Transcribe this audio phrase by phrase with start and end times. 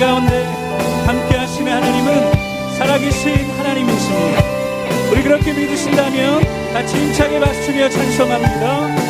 [0.00, 0.46] 가운데
[1.04, 4.42] 함께 하시는 하나님은 살아계신 하나님이십니다.
[5.12, 9.09] 우리 그렇게 믿으신다면 같이 힘차게 박수며 찬송합니다.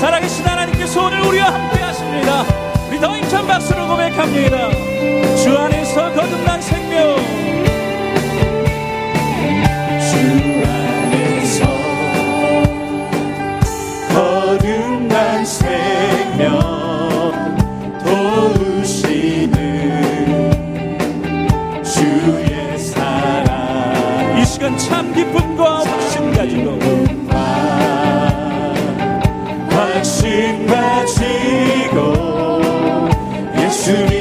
[0.00, 0.29] 사랑해
[33.82, 34.19] 주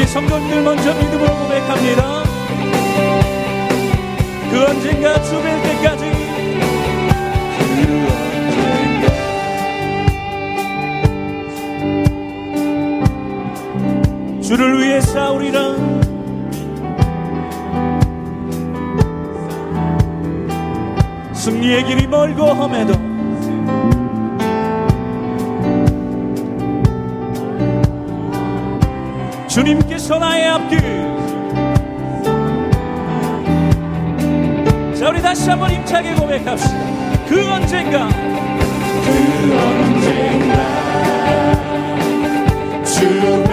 [0.00, 2.24] 그 성도님들 먼저 믿음으로 고백합니다.
[4.50, 6.04] 그 언젠가 주뵐 때까지
[14.38, 15.76] 그 주를 위해 싸우리라
[21.32, 23.09] 승리의 길이 멀고 험해도
[29.50, 30.78] 주님께서 나의 앞길.
[34.94, 36.78] 자 우리 다시 한번 힘차게 고백합시다.
[37.28, 38.08] 그 언젠가
[39.04, 39.10] 그
[39.58, 40.54] 언젠가
[42.84, 43.49] 주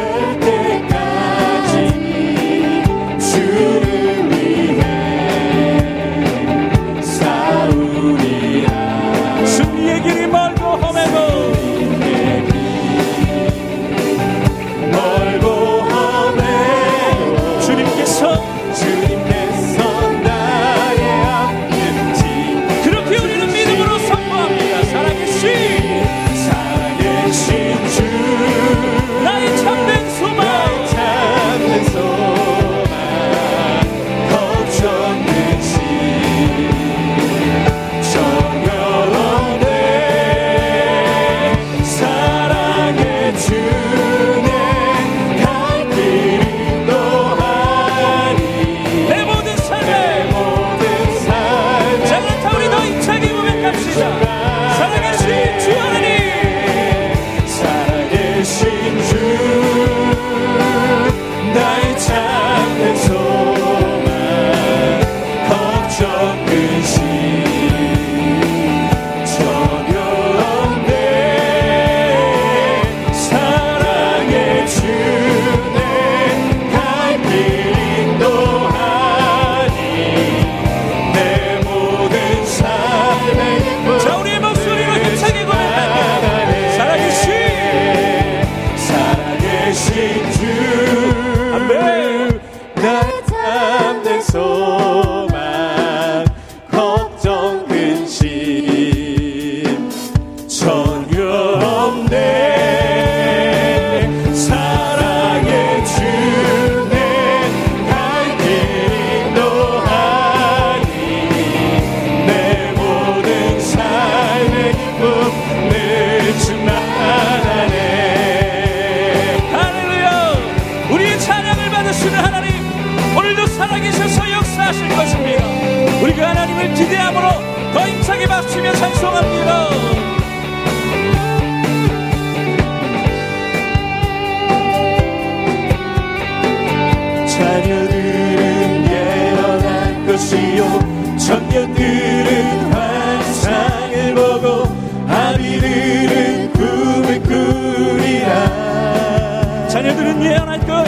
[150.37, 150.85] 예언할 것.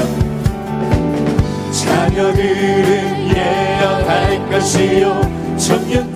[1.72, 5.22] 자녀들은 예언할 것이요.
[5.58, 6.09] 청년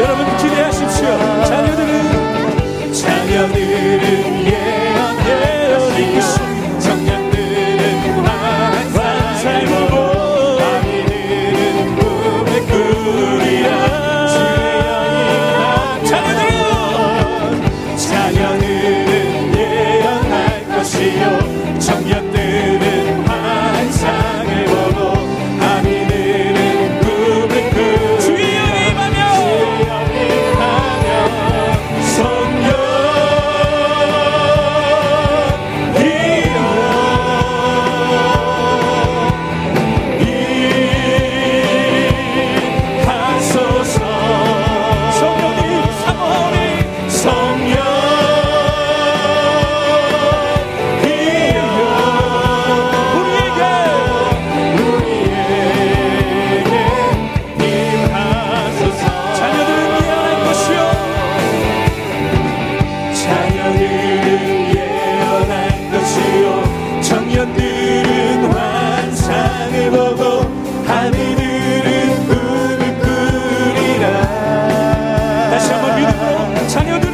[0.00, 1.06] 여러분 기대하십시오.
[1.44, 4.41] 자녀들은 자녀들은
[76.68, 77.11] 자녀들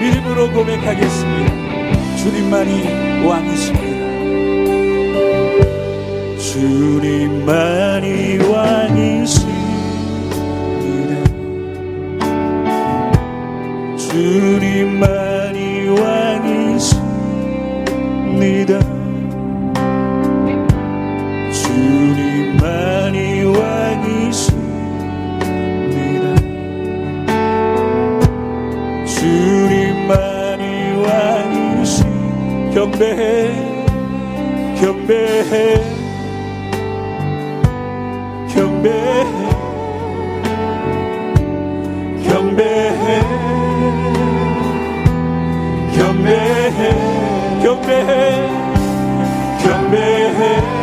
[0.00, 2.16] 입으로 고백하겠습니다.
[2.16, 4.00] 주님만이 왕이십니다.
[6.38, 9.52] 주님만이 왕이십니다.
[13.98, 15.58] 주님만이
[16.00, 17.00] 왕이십니다.
[32.80, 33.52] 경배해
[34.80, 35.82] 경배해
[38.48, 39.26] 경배해
[42.24, 43.20] 경배해
[45.94, 48.48] 경배해 경배해
[49.62, 50.79] 경배해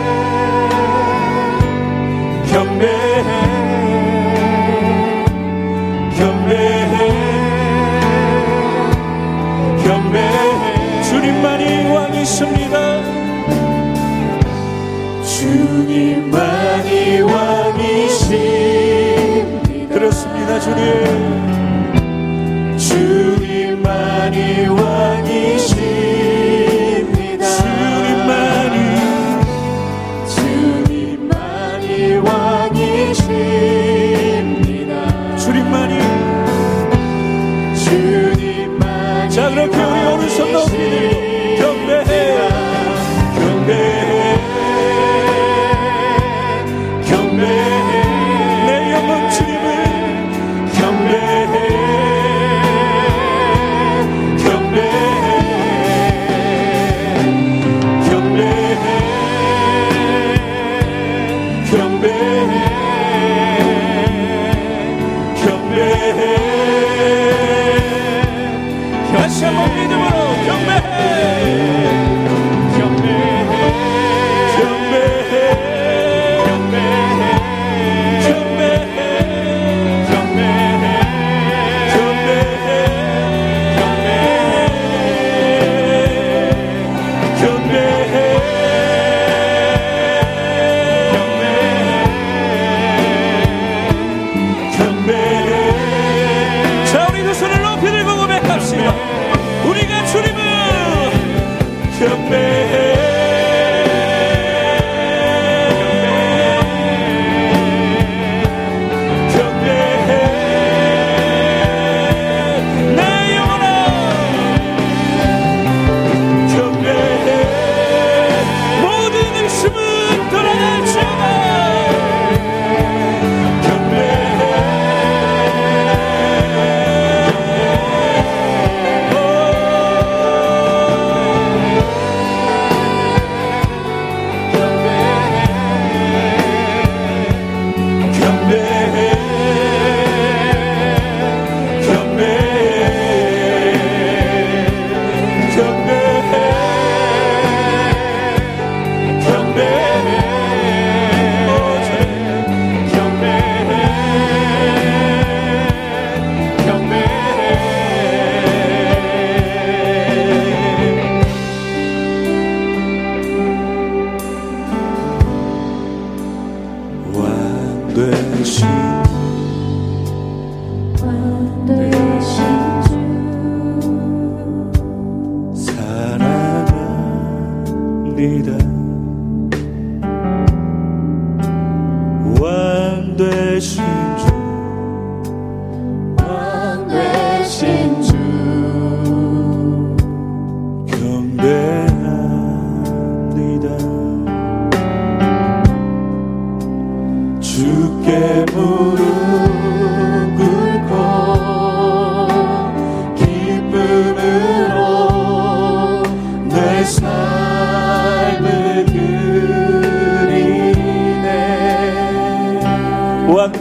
[12.37, 13.01] 믿습니다.
[15.23, 18.29] 주님만이 왕이신
[19.89, 21.56] 그렇습니다, 주님.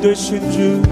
[0.06, 0.85] 완되신 주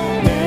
[0.00, 0.39] Yeah.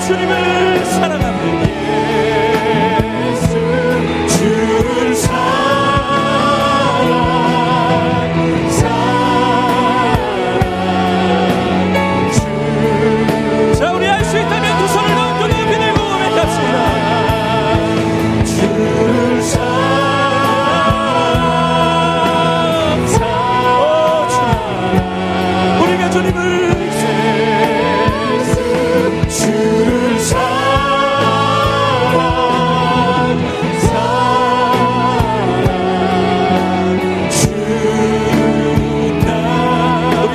[0.00, 1.29] 주님을 사랑합니다.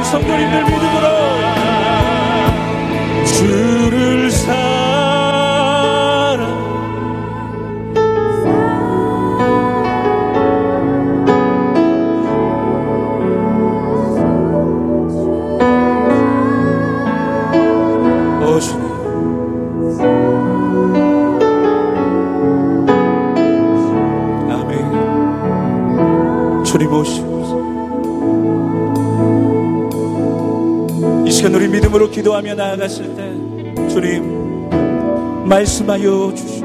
[0.06, 1.15] 성도님들 믿음으로
[32.36, 36.56] 기도하며 나아갔을 때 주님 말씀하여 주시옵소서.